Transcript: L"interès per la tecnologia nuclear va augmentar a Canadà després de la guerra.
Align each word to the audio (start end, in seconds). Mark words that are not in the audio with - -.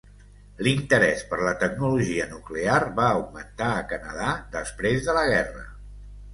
L"interès 0.61 1.21
per 1.33 1.39
la 1.47 1.51
tecnologia 1.65 2.25
nuclear 2.33 2.79
va 3.01 3.07
augmentar 3.19 3.71
a 3.77 3.87
Canadà 3.95 4.35
després 4.59 5.09
de 5.11 5.19
la 5.23 5.31
guerra. 5.37 5.67